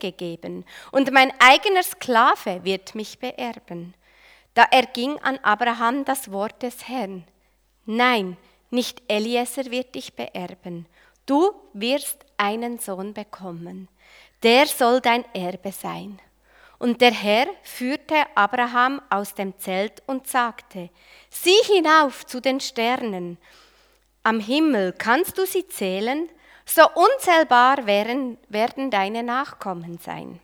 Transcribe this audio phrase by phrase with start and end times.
[0.00, 3.94] gegeben, und mein eigener Sklave wird mich beerben.
[4.54, 7.24] Da erging an Abraham das Wort des Herrn.
[7.86, 8.36] Nein,
[8.70, 10.86] nicht Eliezer wird dich beerben,
[11.26, 13.88] du wirst einen Sohn bekommen,
[14.42, 16.20] der soll dein Erbe sein.
[16.78, 20.88] Und der Herr führte Abraham aus dem Zelt und sagte,
[21.28, 23.36] sieh hinauf zu den Sternen,
[24.22, 26.28] am Himmel kannst du sie zählen,
[26.70, 30.40] so unzählbar werden, werden deine Nachkommen sein.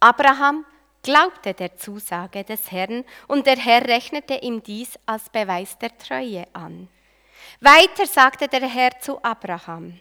[0.00, 0.64] Abraham
[1.02, 6.46] glaubte der Zusage des Herrn und der Herr rechnete ihm dies als Beweis der Treue
[6.52, 6.88] an.
[7.60, 10.00] Weiter sagte der Herr zu Abraham,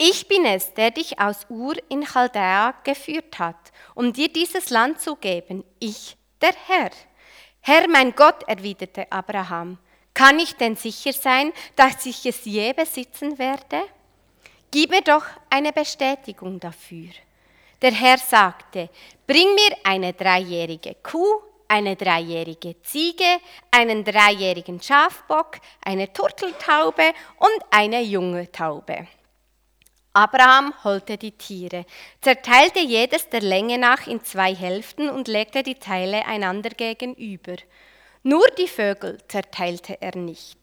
[0.00, 5.00] ich bin es, der dich aus Ur in Chaldea geführt hat, um dir dieses Land
[5.00, 6.90] zu geben, ich, der Herr.
[7.60, 9.76] Herr mein Gott, erwiderte Abraham,
[10.18, 13.82] kann ich denn sicher sein, dass ich es je besitzen werde?
[14.72, 17.10] Gib mir doch eine Bestätigung dafür.
[17.80, 18.90] Der Herr sagte,
[19.28, 23.38] bring mir eine dreijährige Kuh, eine dreijährige Ziege,
[23.70, 29.06] einen dreijährigen Schafbock, eine Turteltaube und eine junge Taube.
[30.14, 31.86] Abraham holte die Tiere,
[32.20, 37.54] zerteilte jedes der Länge nach in zwei Hälften und legte die Teile einander gegenüber.
[38.28, 40.58] Nur die Vögel zerteilte er nicht.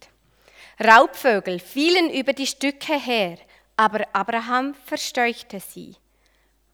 [0.79, 3.39] Raubvögel fielen über die Stücke her,
[3.75, 5.95] aber Abraham versteuchte sie.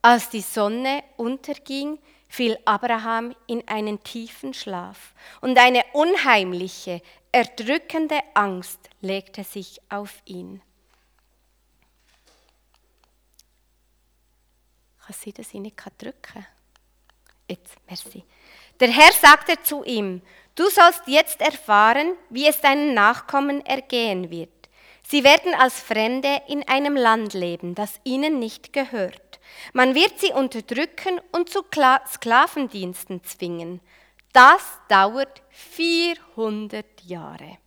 [0.02, 1.98] Als die Sonne unterging,
[2.28, 10.60] fiel Abraham in einen tiefen Schlaf und eine unheimliche, erdrückende Angst legte sich auf ihn.
[15.06, 16.46] Kann dass ich nicht drücken?
[17.48, 18.24] Jetzt, merci.
[18.80, 20.22] Der Herr sagte zu ihm,
[20.54, 24.50] du sollst jetzt erfahren, wie es deinen Nachkommen ergehen wird.
[25.02, 29.40] Sie werden als Fremde in einem Land leben, das ihnen nicht gehört.
[29.72, 33.80] Man wird sie unterdrücken und zu Sklavendiensten zwingen.
[34.32, 37.58] Das dauert 400 Jahre.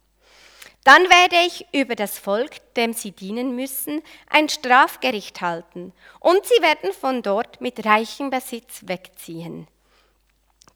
[0.84, 6.62] Dann werde ich über das Volk, dem sie dienen müssen, ein Strafgericht halten, und sie
[6.62, 9.68] werden von dort mit reichem Besitz wegziehen.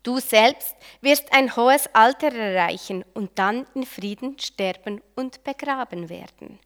[0.03, 6.59] Du selbst wirst ein hohes Alter erreichen und dann in Frieden sterben und begraben werden.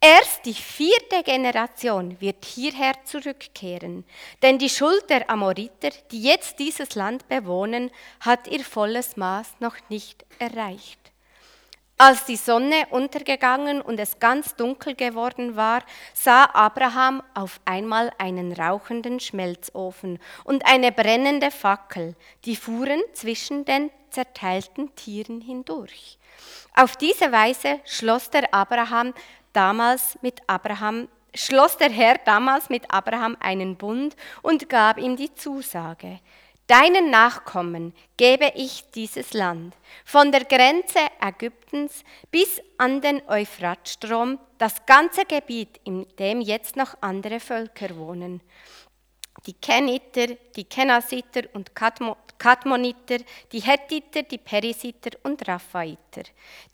[0.00, 4.04] Erst die vierte Generation wird hierher zurückkehren,
[4.42, 7.90] denn die Schuld der Amoriter, die jetzt dieses Land bewohnen,
[8.20, 11.09] hat ihr volles Maß noch nicht erreicht.
[12.02, 15.82] Als die Sonne untergegangen und es ganz dunkel geworden war,
[16.14, 22.16] sah Abraham auf einmal einen rauchenden Schmelzofen und eine brennende Fackel,
[22.46, 26.16] die fuhren zwischen den zerteilten Tieren hindurch.
[26.74, 29.12] Auf diese Weise schloss der Abraham
[29.52, 35.34] damals mit Abraham schloss der Herr damals mit Abraham einen Bund und gab ihm die
[35.34, 36.20] Zusage:
[36.70, 44.86] Deinen Nachkommen gebe ich dieses Land, von der Grenze Ägyptens bis an den Euphratstrom, das
[44.86, 48.40] ganze Gebiet, in dem jetzt noch andere Völker wohnen.
[49.46, 53.18] Die Keniter, die Kenasiter und Kadmoniter,
[53.50, 56.22] die Hethiter, die Perisiter und Raphaiter,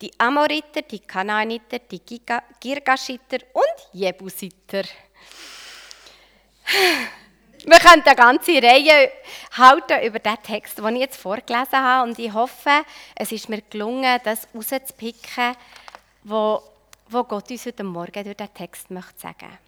[0.03, 2.03] die Amoriter, die Kanaaniter, die
[2.61, 4.83] Girgashiter und Jebusiter.
[7.69, 9.11] Wir können eine ganze Reihe
[9.59, 12.09] halten über den Text, den ich jetzt vorgelesen habe.
[12.09, 12.85] Und ich hoffe,
[13.17, 15.57] es ist mir gelungen, das rauszupicken,
[16.23, 16.63] was
[17.11, 19.59] Gott uns heute Morgen durch den Text möchte sagen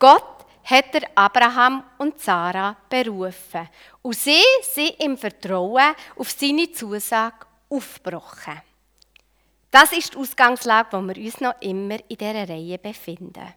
[0.00, 3.68] Gott hat Abraham und Sarah berufen.
[4.02, 8.60] Und sie sind im Vertrauen auf seine Zusage aufgebrochen.
[9.70, 13.54] Das ist die Ausgangslage, wo wir uns noch immer in dieser Reihe befinden.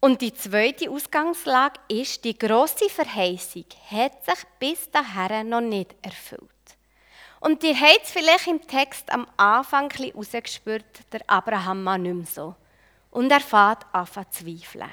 [0.00, 6.42] Und die zweite Ausgangslage ist, die große Verheißung hat sich bis dahin noch nicht erfüllt.
[7.40, 12.14] Und ihr habt es vielleicht im Text am Anfang ein bisschen der Abraham war nicht
[12.14, 12.54] mehr so.
[13.10, 14.92] Und er fährt an zu zweifeln.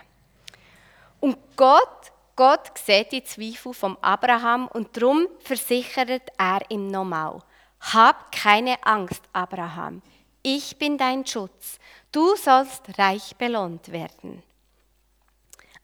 [1.19, 7.39] Und Gott, Gott sieht die Zweifel vom Abraham und darum versichert er ihm nochmal.
[7.79, 10.01] Hab keine Angst, Abraham.
[10.41, 11.79] Ich bin dein Schutz.
[12.11, 14.43] Du sollst reich belohnt werden.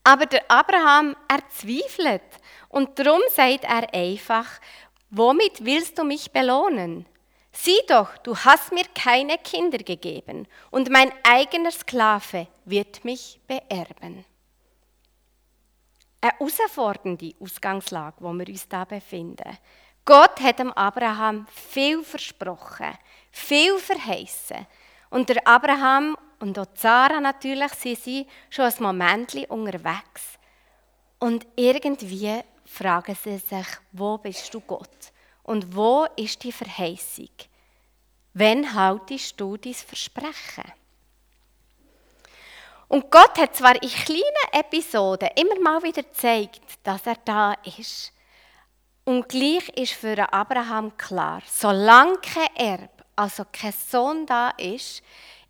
[0.10, 2.24] Aber der Abraham, er zweifelt.
[2.68, 4.48] Und darum sagt er einfach,
[5.12, 7.06] womit willst du mich belohnen?
[7.52, 14.26] Sieh doch, du hast mir keine Kinder gegeben und mein eigener Sklave wird mich beerben.
[16.22, 19.60] Eine herausfordernde Ausgangslage, wo wir uns da befinden.
[20.06, 22.98] Gott hat dem Abraham viel versprochen,
[23.32, 24.66] viel verheißen.
[25.12, 30.38] Und der Abraham und auch Sarah natürlich, sie sind schon ein Moment unterwegs.
[31.20, 35.12] Und irgendwie fragen sie sich, wo bist du Gott?
[35.44, 37.30] Und wo ist die Verheißung?
[38.34, 40.72] Wann haltest du dein Versprechen?
[42.88, 48.14] Und Gott hat zwar in kleinen Episoden immer mal wieder gezeigt, dass er da ist.
[49.04, 55.04] Und gleich ist für Abraham klar, solange kein Erb, also kein Sohn da ist,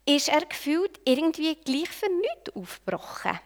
[0.09, 3.39] ist er gefühlt irgendwie gleich für nichts aufgebrochen.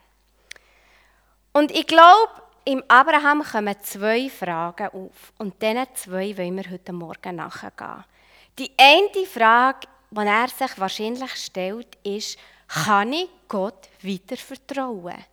[1.52, 5.34] Und ich glaube, im Abraham kommen zwei Fragen auf.
[5.38, 8.06] Und diesen zwei wollen wir heute Morgen nachgehen.
[8.58, 12.38] Die eine Frage, die er sich wahrscheinlich stellt, ist,
[12.68, 15.26] kann ich Gott weiter vertrauen?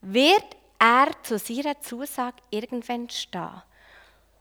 [0.00, 3.62] Wird er zu seiner Zusage irgendwann stehen?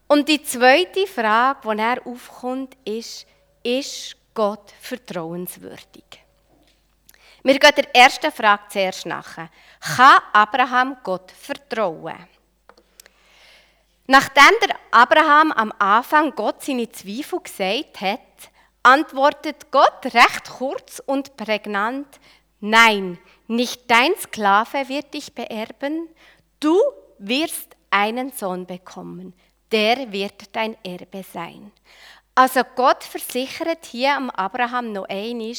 [0.07, 3.27] Und die zweite Frage, die er aufkommt, ist,
[3.63, 6.03] ist Gott vertrauenswürdig?
[7.43, 9.35] Wir gehen der ersten Frage zuerst nach.
[9.35, 12.27] Kann Abraham Gott vertrauen?
[14.07, 18.19] Nachdem der Abraham am Anfang Gott seine Zweifel gesagt hat,
[18.83, 22.07] antwortet Gott recht kurz und prägnant,
[22.59, 26.09] nein, nicht dein Sklave wird dich beerben,
[26.59, 26.77] du
[27.19, 29.33] wirst einen Sohn bekommen,
[29.71, 31.71] der wird dein Erbe sein.
[32.33, 35.53] Also Gott versichert hier am Abraham noch einmal,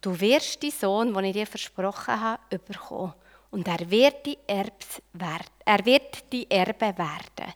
[0.00, 3.14] du wirst die Sohn, den ich dir versprochen habe, bekommen.
[3.50, 7.54] Und er wird die, Erbs werden, er wird die Erbe werden.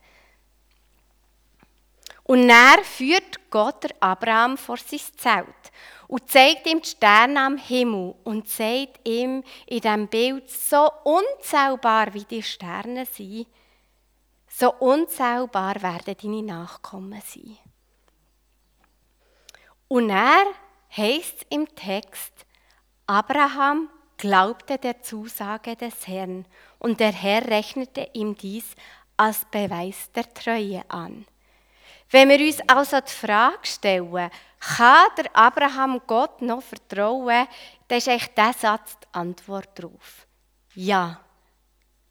[2.24, 5.72] Und er führt Gott der Abraham vor sein Zelt
[6.06, 12.14] und zeigt ihm die Sterne am Himmel und sagt ihm in diesem Bild, so unzählbar
[12.14, 13.46] wie die Sterne sind,
[14.48, 17.58] so unzählbar werden deine Nachkommen sein.
[19.90, 20.44] Und er
[20.96, 22.46] heißt im Text,
[23.08, 26.46] Abraham glaubte der Zusage des Herrn
[26.78, 28.76] und der Herr rechnete ihm dies
[29.16, 31.26] als Beweis der Treue an.
[32.08, 37.48] Wenn wir uns also die Frage stellen, kann der Abraham Gott noch vertrauen,
[37.88, 40.24] dann ist eigentlich dieser Satz die Antwort darauf.
[40.74, 41.18] Ja,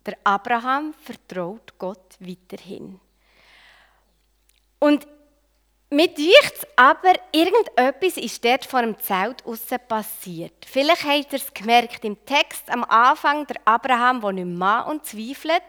[0.06, 3.00] der Abraham vertraut Gott weiterhin.
[4.80, 5.08] Und
[5.90, 10.54] mit deucht aber, irgendetwas ist dort vor dem Zelt aussen passiert.
[10.66, 15.06] Vielleicht habt ihr es gemerkt im Text am Anfang, der Abraham, der nicht Mann und
[15.06, 15.64] zweifelt.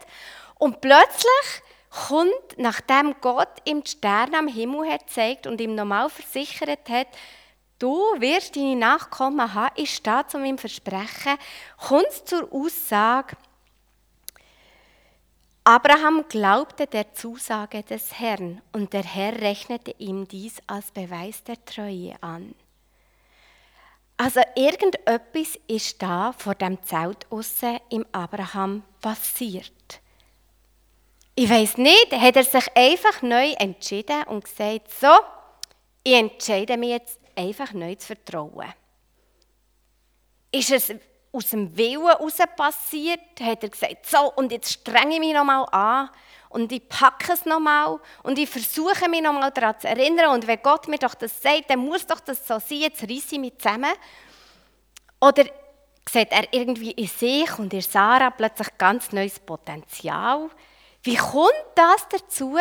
[0.58, 6.11] Und plötzlich kommt, nachdem Gott ihm die Sterne am Himmel hat gezeigt und ihm nochmal
[6.11, 7.08] versichert hat,
[7.78, 11.38] du wirst deine Nachkommen haben, ich stehe zu meinem Versprechen,
[11.78, 13.37] kommt zur Aussage,
[15.64, 21.62] Abraham glaubte der Zusage des Herrn und der Herr rechnete ihm dies als Beweis der
[21.64, 22.54] Treue an.
[24.16, 27.26] Also irgendetwas ist da vor dem Zelt
[27.90, 30.00] im Abraham passiert.
[31.34, 35.08] Ich weiß nicht, hat er sich einfach neu entschieden und gesagt, so,
[36.04, 38.72] ich entscheide mich jetzt einfach neu zu vertrauen.
[40.52, 40.92] Ist es
[41.32, 43.21] aus dem Willen heraus passiert?
[43.41, 46.11] Hat er gesagt, so, und jetzt strenge ich mich nochmal an
[46.49, 50.61] und ich packe es nochmal und ich versuche mich nochmal daran zu erinnern und wenn
[50.62, 53.59] Gott mir doch das sagt, dann muss doch das so sein, jetzt reiße ich mich
[53.59, 53.93] zusammen.
[55.21, 55.44] Oder
[56.09, 60.51] sieht er irgendwie in sich und in Sarah plötzlich ganz neues Potenzial?
[61.03, 62.58] Wie kommt das dazu,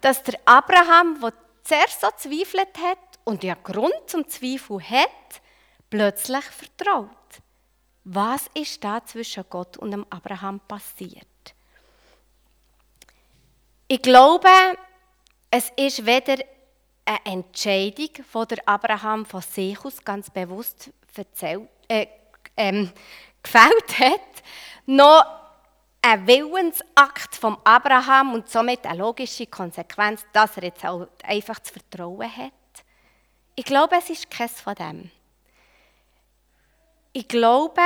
[0.00, 5.40] dass der Abraham, der zuerst so zweifelt hat und ja Grund zum Zweifel hat,
[5.88, 7.10] plötzlich vertraut?
[8.12, 11.28] Was ist da zwischen Gott und dem Abraham passiert?
[13.86, 14.48] Ich glaube,
[15.48, 16.42] es ist weder
[17.04, 22.08] eine Entscheidung, die der Abraham von sich aus ganz bewusst erzählt, äh,
[22.56, 22.90] ähm,
[23.44, 24.42] gefällt hat,
[24.86, 25.24] noch
[26.02, 31.74] ein Willensakt vom Abraham und somit eine logische Konsequenz, dass er jetzt auch einfach zu
[31.74, 32.52] vertrauen hat.
[33.54, 35.12] Ich glaube, es ist keins von dem.
[37.12, 37.80] Ich glaube,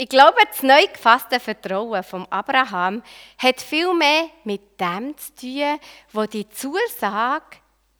[0.00, 3.02] ich glaube, das neu gefasste Vertrauen vom Abraham
[3.36, 5.80] hat viel mehr mit dem zu tun,
[6.12, 7.58] wo die Zusage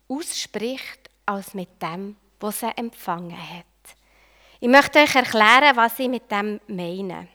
[0.09, 3.65] ausspricht, als mit dem, was er empfangen hat.
[4.61, 7.29] Ich möchte euch erklären, was ich mit dem meine.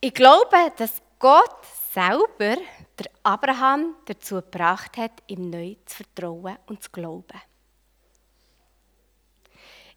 [0.00, 2.56] Ich glaube, dass Gott selber
[2.98, 7.40] der Abraham dazu gebracht hat, ihm neu zu vertrauen und zu glauben.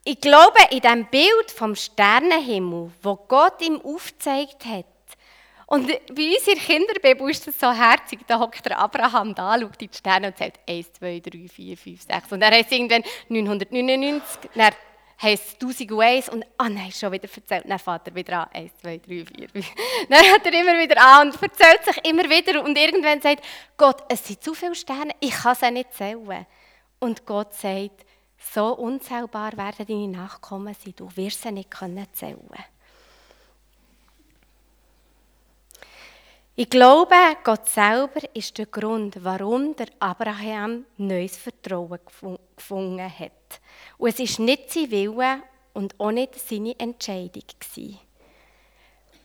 [0.04, 4.86] Ich glaube, in dem Bild vom Sternenhimmel, wo Gott ihm aufgezeigt hat
[5.70, 9.60] Und bei uns in der Kinderbibel ist das so herzig, da hockt der Abraham da,
[9.60, 12.32] schaut in die Sterne und sagt 1, 2, 3, 4, 5, 6.
[12.32, 14.72] Und er heißt irgendwann 999, dann
[15.22, 17.66] heisst es 1001 und ah nein, schon wieder erzählt.
[17.68, 19.66] Dann fährt er wieder an, 1, 2, 3, 4, 5.
[20.10, 23.44] Dann hat er immer wieder an und erzählt sich immer wieder und irgendwann sagt
[23.78, 26.46] Gott, es sind zu viele Sterne, ich kann sie nicht zählen.
[27.00, 28.06] Und Gott sagt,
[28.54, 32.77] so unzählbar werden deine Nachkommen sein, du wirst sie nicht zählen können.
[36.60, 42.00] Ich glaube, Gott selber ist der Grund, warum der Abraham neues Vertrauen
[42.56, 43.62] gefunden hat.
[44.00, 45.44] Und es ist nicht sein Wille
[45.76, 48.00] und auch nicht seine Entscheidung gewesen.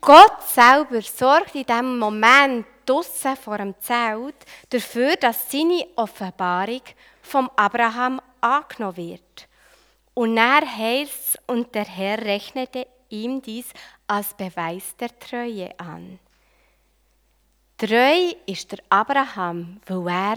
[0.03, 4.37] Gott selber sorgt in diesem Moment draussen vor dem Zelt
[4.69, 6.83] dafür, dass seine Offenbarung
[7.23, 9.49] vom Abraham angenommen wird.
[10.13, 13.71] Und er heißt und der Herr rechnete ihm dies
[14.07, 16.19] als Beweis der Treue an.
[17.85, 20.37] Treu ist der Abraham, weil er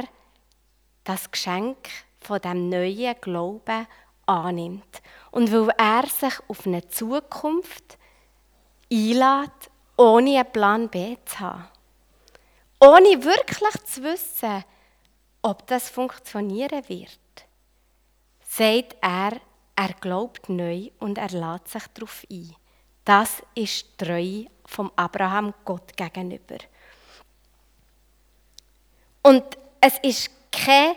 [1.03, 1.77] das Geschenk
[2.19, 3.85] von dem neuen Glauben
[4.25, 7.99] annimmt und weil er sich auf eine Zukunft
[8.91, 11.67] einlädt, ohne einen Plan B zu haben.
[12.79, 14.63] Ohne wirklich zu wissen,
[15.43, 17.45] ob das funktionieren wird,
[18.41, 19.39] sagt er,
[19.75, 22.55] er glaubt neu und er lädt sich darauf ein.
[23.03, 26.57] Das ist die Treue vom Abraham Gott gegenüber.
[29.25, 29.43] Und
[29.81, 30.95] es ist keine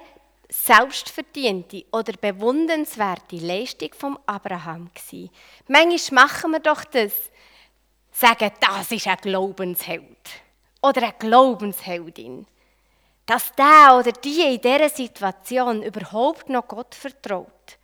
[0.50, 5.30] selbstverdiente oder bewundernswerte Leistung vom Abraham gewesen.
[5.66, 7.14] Manchmal machen wir doch das,
[8.12, 10.28] sagen, das ist ein Glaubensheld
[10.82, 12.47] oder eine Glaubensheldin.
[13.25, 17.78] Dass der oder die in dieser Situation überhaupt noch Gott vertraut,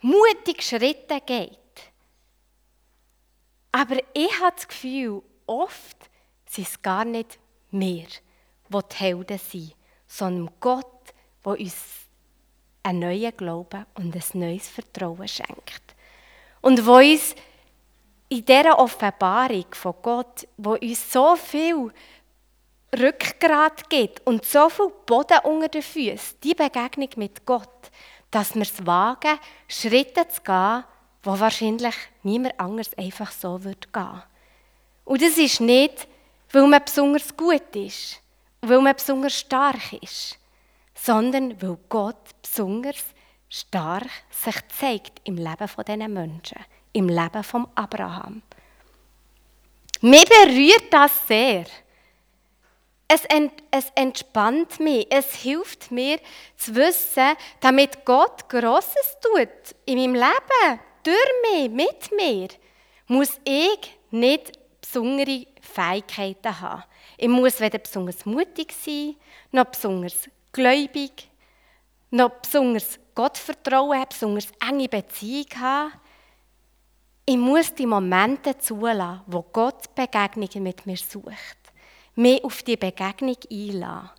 [0.00, 1.58] mutig Schritte geht.
[3.70, 6.10] Aber ich habe das Gefühl, oft
[6.46, 7.38] sind es gar nicht
[7.70, 8.08] mehr
[8.72, 9.74] die die Helden sind,
[10.06, 10.86] sondern Gott,
[11.44, 11.74] der uns
[12.82, 15.94] einen neuen Glauben und ein neues Vertrauen schenkt.
[16.60, 17.34] Und wo uns
[18.28, 21.92] in dieser Offenbarung von Gott, wo uns so viel
[22.98, 27.90] Rückgrat gibt und so viel Boden unter den Füßen, die Begegnung mit Gott,
[28.30, 29.38] dass wir es wagen,
[29.68, 30.84] Schritte zu gehen,
[31.22, 34.22] wo wahrscheinlich niemand anders einfach so wird gehen.
[35.04, 36.08] Und das ist nicht,
[36.50, 38.21] weil man besonders gut ist,
[38.62, 40.38] weil man besonders stark ist,
[40.94, 43.04] sondern weil Gott besonders
[43.48, 46.58] stark sich zeigt im Leben von diesen Menschen,
[46.92, 48.42] im Leben von Abraham.
[50.00, 51.66] Mir berührt das sehr.
[53.06, 56.18] Es, ent, es entspannt mich, es hilft mir
[56.56, 61.16] zu wissen, damit Gott Grosses tut in meinem Leben, durch
[61.52, 62.48] mich, mit mir,
[63.06, 64.52] muss ich nicht
[64.92, 66.82] besondere Fähigkeiten haben.
[67.16, 69.16] Ich muss weder besonders mutig sein,
[69.50, 71.30] noch besonders gläubig,
[72.10, 75.92] noch besonders Gottvertrauen haben, besonders enge Beziehung haben.
[77.24, 81.58] Ich muss die Momente zulassen, wo Gott Begegnungen mit mir sucht.
[82.14, 84.10] Mich auf die Begegnung einlassen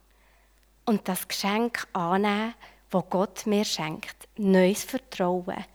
[0.85, 2.55] und das Geschenk annehmen,
[2.89, 4.27] wo Gott mir schenkt.
[4.37, 5.65] Neues Vertrauen,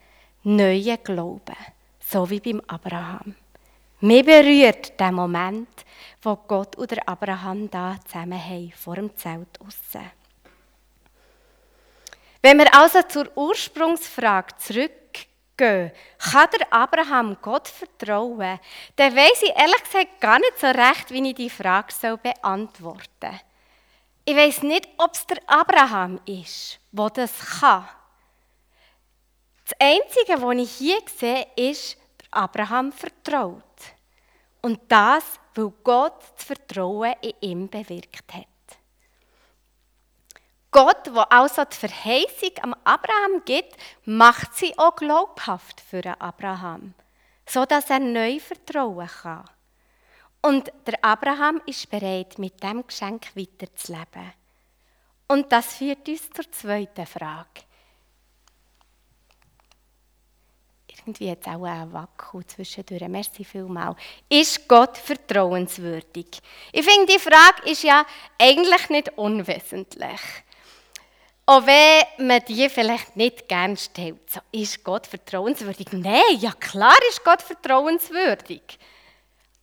[0.43, 1.57] neue Glauben,
[2.01, 3.37] so wie beim Abraham.
[4.01, 5.85] Mir berührt der Moment,
[6.23, 10.09] wo Gott und Abraham da zusammen haben, vor dem Zelt aussen.
[12.41, 18.61] Wenn wir also zur Ursprungsfrage zurückgehen, kann der Abraham Gott vertrauen,
[18.95, 23.41] dann weiß ich ehrlich gesagt gar nicht so recht, wie ich die Frage beantworten soll.
[24.25, 27.89] Ich weiß nicht, ob es der Abraham ist, der das kann.
[29.65, 31.98] Das Einzige, was ich hier sehe, ist,
[32.31, 33.63] Abraham vertraut.
[34.61, 38.47] Und das, weil Gott das Vertrauen in ihm bewirkt hat.
[40.71, 46.95] Gott, der also die Verheißung am Abraham gibt, macht sie auch glaubhaft für Abraham,
[47.47, 49.45] so dass er neu vertrauen kann.
[50.43, 54.33] Und der Abraham ist bereit, mit dem Geschenk weiterzuleben.
[55.27, 57.68] Und das führt uns zur zweiten Frage.
[61.09, 63.09] Irgendwie es auch einen Wackel zwischendurch.
[63.09, 63.97] Merci vielmals.
[64.29, 66.27] Ist Gott vertrauenswürdig?
[66.71, 68.05] Ich finde, die Frage ist ja
[68.39, 70.21] eigentlich nicht unwesentlich.
[71.47, 74.31] Auch wenn man die vielleicht nicht gerne stellt.
[74.31, 75.87] So, ist Gott vertrauenswürdig?
[75.93, 78.79] Nein, ja klar ist Gott vertrauenswürdig.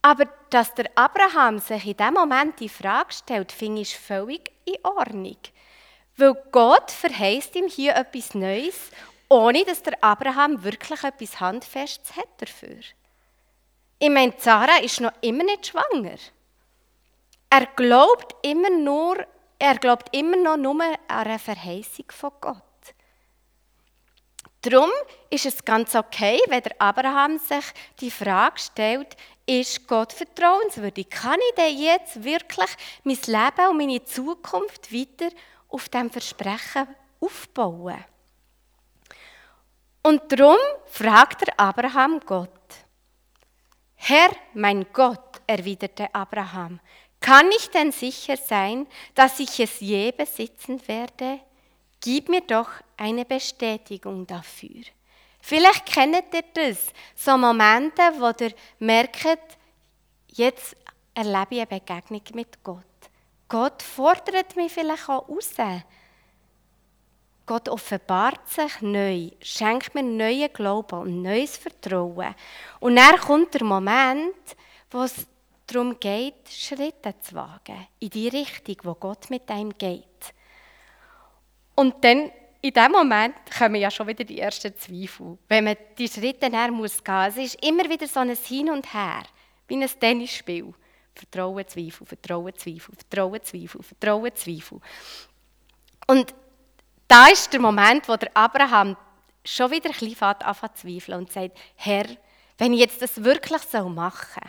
[0.02, 4.84] Aber dass der Abraham sich in diesem Moment die Frage stellt, finde ich völlig in
[4.84, 5.38] Ordnung.
[6.18, 8.90] Weil Gott verheißt ihm hier etwas Neues
[9.30, 12.80] ohne dass der Abraham wirklich etwas Handfestes hat dafür.
[14.00, 16.18] Ich meine, Sarah ist noch immer nicht schwanger.
[17.50, 19.26] er glaubt immer nur,
[19.58, 22.62] er glaubt immer noch nur an eine Verheißung von Gott.
[24.62, 24.90] Darum
[25.30, 27.66] ist es ganz okay, wenn der Abraham sich
[28.00, 29.16] die Frage stellt,
[29.46, 31.08] ist Gott vertrauenswürdig?
[31.10, 32.72] Kann ich denn jetzt wirklich
[33.04, 35.30] mein Leben und meine Zukunft weiter
[35.70, 36.88] auf dem Versprechen
[37.20, 38.04] aufbauen?
[40.06, 42.52] Und darum fragt der Abraham Gott.
[43.96, 46.80] Herr, mein Gott, erwiderte Abraham,
[47.20, 48.86] kann ich denn sicher sein,
[49.16, 51.40] dass ich es je besitzen werde?
[52.00, 54.84] Gib mir doch eine Bestätigung dafür.
[55.42, 59.58] Vielleicht kennt ihr das, so Momente, wo ihr merkt,
[60.28, 60.78] jetzt
[61.16, 62.86] erlebe ich eine Begegnung mit Gott.
[63.50, 65.50] Gott fordert mich vielleicht auch raus.
[67.46, 72.34] Gott offenbart sich neu, schenkt mir neuen Glauben und neues Vertrauen.
[72.80, 74.56] Und dann kommt der Moment,
[74.90, 75.28] wo es
[75.68, 80.34] darum geht, Schritte zu wagen, in die Richtung, wo Gott mit einem geht.
[81.76, 86.08] Und dann, in dem Moment, kommen ja schon wieder die ersten Zweifel, wenn man die
[86.08, 87.26] Schritte näher muss gehen.
[87.28, 89.24] Es ist immer wieder so ein Hin und Her,
[89.68, 90.74] wie ein Tennisspiel.
[91.14, 94.82] Vertrauen, Zweifel, Vertrauen, Zweifel, Vertrauen, Zweifel, Vertrauen, Zweifel.
[96.08, 96.34] Und
[97.08, 98.98] da ist der Moment, wo der Abraham
[99.44, 102.06] schon wieder ein bisschen anfängt zu zweifeln und sagt, Herr,
[102.58, 104.42] wenn ich jetzt das wirklich so mache,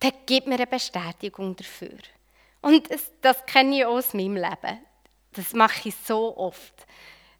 [0.00, 1.98] dann gib mir eine Bestätigung dafür.
[2.60, 4.80] Und das, das kenne ich aus meinem Leben.
[5.32, 6.86] Das mache ich so oft.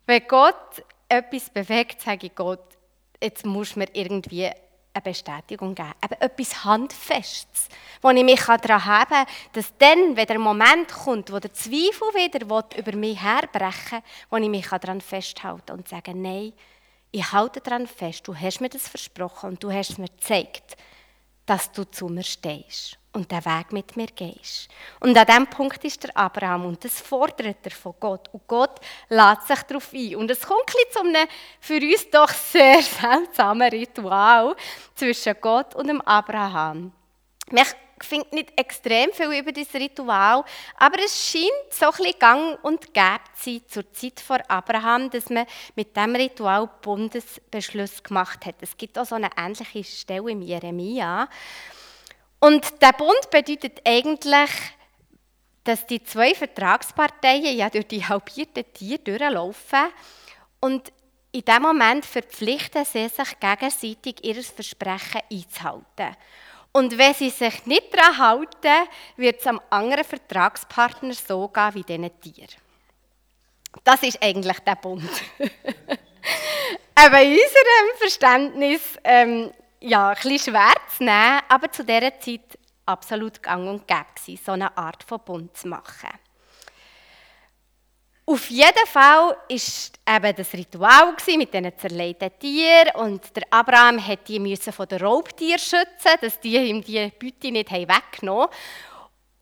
[0.06, 2.78] Wenn Gott etwas bewegt, sage ich Gott,
[3.23, 4.50] jetzt muss mir irgendwie
[4.92, 5.92] eine Bestätigung geben.
[6.00, 7.68] Aber etwas Handfestes,
[8.02, 12.09] wo ich mich daran haben kann, dass dann, wenn der Moment kommt, wo der Zweifel
[12.14, 12.42] wieder
[12.76, 16.52] über mich herbrechen will, wo ich mich daran festhalte und sage, nein,
[17.12, 20.76] ich halte daran fest, du hast mir das versprochen und du hast mir gezeigt,
[21.47, 24.68] dass du zu mir stehst und den Weg mit mir gehst.
[25.00, 28.28] Und an diesem Punkt ist der Abraham und das fordert er von Gott.
[28.32, 30.16] Und Gott lädt sich darauf ein.
[30.16, 31.28] Und es kommt zu einem
[31.60, 34.54] für uns doch sehr seltsamen Ritual
[34.94, 36.92] zwischen Gott und dem Abraham.
[37.50, 40.44] Mich finde nicht extrem viel über dieses Ritual,
[40.78, 45.10] aber es scheint so ein bisschen gang und gäbe zu sein zur Zeit vor Abraham,
[45.10, 48.56] dass man mit diesem Ritual Bundesbeschluss gemacht hat.
[48.60, 51.28] Es gibt auch so eine ähnliche Stelle im Jeremia.
[52.40, 54.50] Und der Bund bedeutet eigentlich,
[55.64, 59.92] dass die zwei Vertragsparteien ja durch die halbierten Tiere durchlaufen
[60.60, 60.92] und
[61.32, 66.16] in dem Moment verpflichten sie sich gegenseitig, ihr Versprechen einzuhalten.
[66.72, 71.82] Und wenn sie sich nicht daran halten, wird es am anderen Vertragspartner so gehen wie
[71.82, 72.48] diesen Tieren.
[73.84, 75.08] Das ist eigentlich der Bund.
[76.94, 82.58] Aber in unserem Verständnis ähm, ja, ein bisschen schwer zu nehmen, aber zu dieser Zeit
[82.86, 86.10] absolut gang und gäbe gewesen, so eine Art von Bund zu machen.
[88.26, 94.26] Auf jeden Fall war eben das Ritual mit diesen zerlegten Tieren und der Abraham musste
[94.26, 98.52] die von den Raubtieren schützen, dass die ihm die Beute nicht weggenommen haben.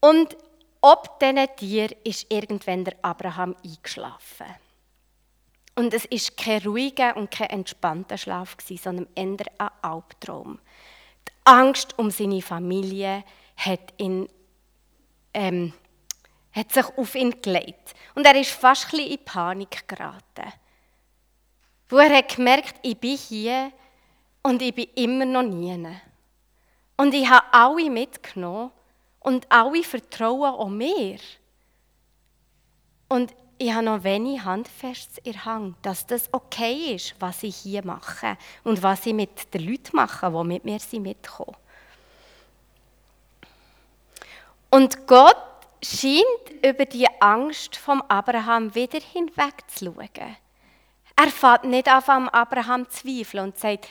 [0.01, 0.37] Und
[0.81, 4.47] ob diesen Tieren ist irgendwann der Abraham eingeschlafen.
[5.79, 10.59] Und es ist kein ruhiger und kein entspannter Schlaf, sondern eher ein Albtraum.
[11.29, 13.23] Die Angst um seine Familie
[13.57, 14.29] hat, ihn,
[15.33, 15.73] ähm,
[16.51, 17.95] hat sich auf ihn gelegt.
[18.17, 20.53] Und er ist fast ein in Panik geraten.
[21.89, 23.71] Wo er hat gemerkt, ich bin hier
[24.43, 25.97] und ich bin immer noch nie.
[26.97, 28.73] Und ich habe alle mitgenommen
[29.21, 31.21] und alle vertrauen auch mir.
[33.09, 37.85] Und ich habe noch wenig handfestes in Hang, dass das okay ist, was ich hier
[37.85, 41.57] mache und was ich mit den Leuten mache, die mit mir mitkommen.
[44.71, 45.37] Und Gott
[45.83, 50.37] scheint über die Angst vom Abraham wieder hinwegzuschauen.
[51.17, 53.89] Er fährt nicht auf am Abraham zweifeln und sagt,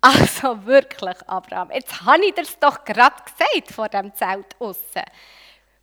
[0.00, 5.02] also wirklich, Abraham, jetzt habe ich dir doch gerade gesagt vor dem Zelt aussen.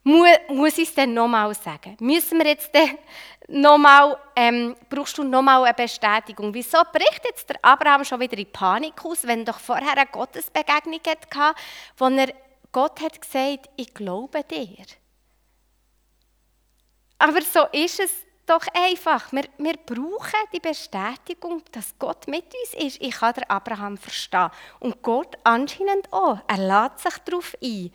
[0.04, 1.96] Muss ich es denn nochmal sagen?
[2.00, 2.72] Müssen wir jetzt
[3.48, 6.54] nochmal, ähm, brauchst du nochmal eine Bestätigung?
[6.54, 11.00] Wieso bricht jetzt der Abraham schon wieder in Panik aus, wenn doch vorher eine Gottesbegegnung
[11.06, 11.56] hatte,
[11.98, 12.34] wo er
[12.72, 14.86] Gott hat gesagt, ich glaube dir.
[17.18, 18.12] Aber so ist es
[18.46, 19.32] doch einfach.
[19.32, 23.02] Wir, wir brauchen die Bestätigung, dass Gott mit uns ist.
[23.02, 24.50] Ich kann den Abraham verstehen.
[24.80, 26.40] Und Gott anscheinend auch.
[26.48, 27.92] Er lädt sich darauf ein.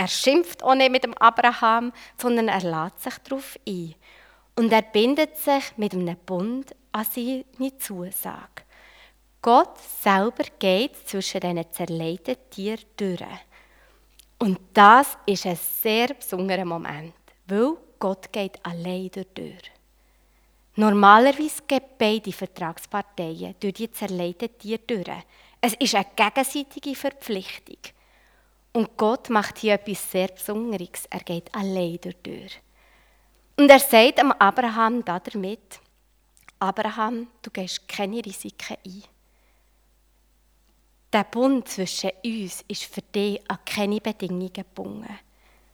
[0.00, 3.94] Er schimpft auch nicht mit dem Abraham, sondern er lädt sich darauf ein.
[4.56, 8.62] Und er bindet sich mit einem Bund an seine Zusage.
[9.42, 13.20] Gott selber geht zwischen diesen zerleideten Tieren durch.
[14.38, 17.12] Und das ist ein sehr besonderer Moment,
[17.46, 19.70] weil Gott geht allein durch.
[20.76, 25.10] Normalerweise gehen beide Vertragsparteien durch die zerleitete Tier durch.
[25.60, 27.99] Es ist eine gegenseitige Verpflichtung.
[28.72, 31.06] Und Gott macht hier etwas sehr Besonderes.
[31.10, 32.48] Er geht allein durch die Tür.
[33.56, 35.80] Und er sagt am Abraham damit,
[36.58, 39.02] Abraham, du gehst keine Risiken ein.
[41.12, 45.18] Der Bund zwischen uns ist für dich an keine Bedingungen gebunden.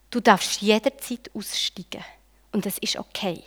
[0.09, 2.05] Du darfst jederzeit aussteigen
[2.53, 3.43] und es ist okay.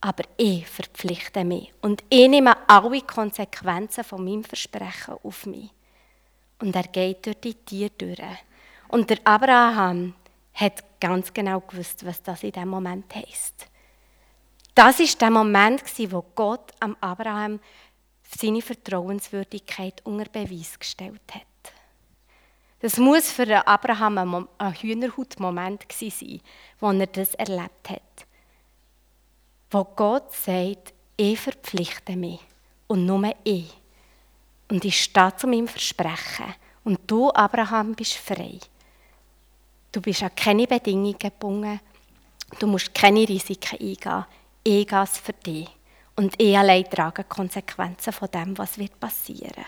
[0.00, 5.70] Aber ich verpflichte mich und ich nehme alle Konsequenzen von meinem Versprechen auf mich.
[6.64, 8.18] Und er geht durch die Tiere durch.
[8.88, 10.14] Und der Abraham
[10.54, 13.66] hat ganz genau gewusst, was das in diesem Moment heisst.
[14.74, 17.60] Das ist der Moment, wo Gott am Abraham
[18.34, 21.42] seine Vertrauenswürdigkeit unter Beweis gestellt hat.
[22.80, 26.40] Das muss für Abraham ein Hühnerhaut-Moment sein,
[26.80, 28.26] wo er das erlebt hat.
[29.70, 32.40] Wo Gott sagt, ich verpflichte mich
[32.86, 33.83] und nur ich.
[34.68, 36.54] Und ich stehe zu meinem Versprechen.
[36.84, 38.58] Und du, Abraham, bist frei.
[39.92, 41.80] Du bist an keine Bedingungen gebunden.
[42.58, 44.24] Du musst keine Risiken eingehen.
[44.62, 45.68] Ich gehe es für dich.
[46.16, 49.64] Und ich allein trage Konsequenzen von dem, was wird passieren.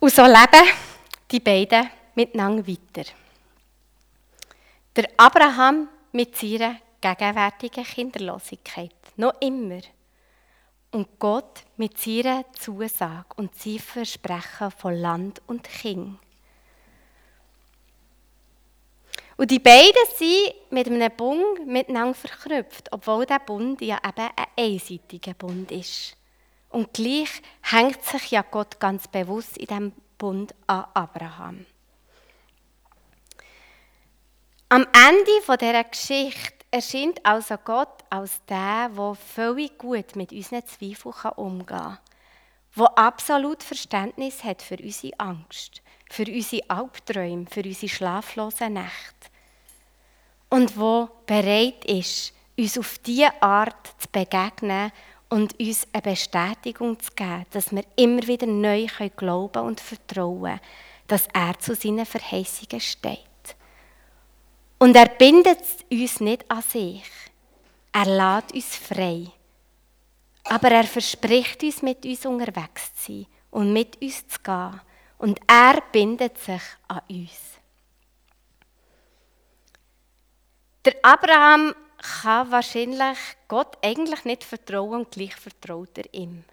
[0.00, 0.68] Und so leben
[1.30, 3.10] die beiden miteinander weiter.
[4.96, 9.80] Der Abraham mit seiner gegenwärtigen Kinderlosigkeit, noch immer.
[10.90, 16.18] Und Gott mit seiner Zusage und seinem Versprechen von Land und Kind.
[19.36, 24.46] Und die beiden sind mit einem Bund miteinander verknüpft, obwohl der Bund ja eben ein
[24.56, 26.16] einseitiger Bund ist.
[26.70, 31.66] Und gleich hängt sich ja Gott ganz bewusst in diesem Bund an Abraham.
[34.70, 41.32] Am Ende dieser Geschichte erscheint also Gott als der, der völlig gut mit unseren Zweifeln
[41.36, 41.98] umgehen kann,
[42.76, 49.30] der absolut Verständnis hat für unsere Angst, für unsere Albträume, für unsere schlaflosen Nächte
[50.50, 54.92] und wo bereit ist, uns auf diese Art zu begegnen
[55.28, 60.60] und uns eine Bestätigung zu geben, dass wir immer wieder neu glauben und vertrauen können,
[61.06, 63.27] dass er zu seinen Verheißungen steht.
[64.78, 65.58] Und er bindet
[65.90, 67.10] uns nicht an sich.
[67.92, 69.26] Er lädt uns frei.
[70.44, 74.80] Aber er verspricht uns, mit uns unterwegs zu sein und mit uns zu gehen.
[75.18, 77.58] Und er bindet sich an uns.
[80.84, 86.44] Der Abraham kann wahrscheinlich Gott eigentlich nicht vertrauen und gleich vertraut er ihm.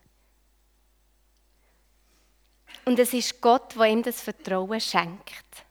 [2.86, 5.66] Und es ist Gott, der ihm das Vertrauen schenkt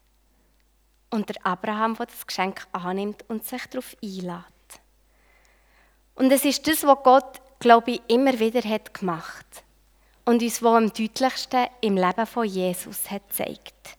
[1.15, 4.45] und der Abraham, der das Geschenk annimmt und sich darauf einlädt.
[6.17, 9.47] Und es ist das, was Gott, glaube ich, immer wieder hat gemacht
[10.25, 13.97] und uns wo am deutlichsten im Leben von Jesus hat gezeigt,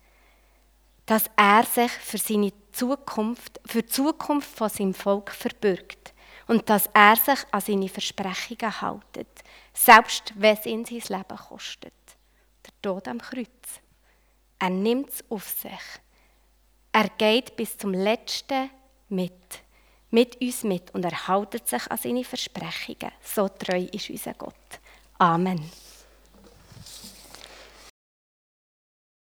[1.05, 6.13] dass er sich für seine Zukunft, für die Zukunft von seinem Volk verbürgt
[6.47, 9.27] und dass er sich an seine Versprechungen hält,
[9.73, 11.93] selbst wenn es ihn sein Leben kostet.
[12.65, 13.47] Der Tod am Kreuz.
[14.59, 16.01] Er nimmt es auf sich.
[16.97, 18.69] Er geht bis zum Letzten
[19.09, 19.33] mit,
[20.11, 23.11] mit uns mit und er hält sich an seine Versprechungen.
[23.21, 24.79] So treu ist unser Gott.
[25.17, 25.59] Amen.